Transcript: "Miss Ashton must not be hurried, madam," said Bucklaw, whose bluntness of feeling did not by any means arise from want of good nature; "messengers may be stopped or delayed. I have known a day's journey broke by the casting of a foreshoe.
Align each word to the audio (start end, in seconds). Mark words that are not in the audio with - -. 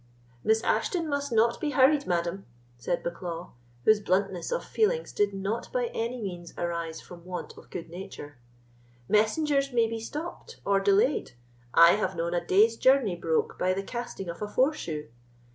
"Miss 0.43 0.63
Ashton 0.63 1.07
must 1.07 1.31
not 1.31 1.61
be 1.61 1.69
hurried, 1.77 2.07
madam," 2.07 2.47
said 2.75 3.03
Bucklaw, 3.03 3.51
whose 3.85 3.99
bluntness 3.99 4.51
of 4.51 4.65
feeling 4.65 5.05
did 5.15 5.31
not 5.31 5.71
by 5.71 5.91
any 5.93 6.19
means 6.19 6.55
arise 6.57 6.99
from 6.99 7.23
want 7.23 7.55
of 7.55 7.69
good 7.69 7.87
nature; 7.87 8.39
"messengers 9.07 9.71
may 9.71 9.85
be 9.87 9.99
stopped 9.99 10.59
or 10.65 10.79
delayed. 10.79 11.33
I 11.75 11.91
have 11.97 12.15
known 12.15 12.33
a 12.33 12.43
day's 12.43 12.77
journey 12.77 13.15
broke 13.15 13.59
by 13.59 13.75
the 13.75 13.83
casting 13.83 14.27
of 14.27 14.41
a 14.41 14.47
foreshoe. 14.47 15.05